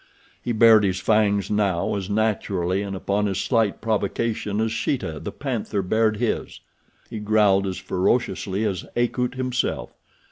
[0.41, 5.31] He bared his fangs now as naturally and upon as slight provocation as Sheeta, the
[5.31, 6.59] panther, bared his.
[7.11, 9.91] He growled as ferociously as Akut himself.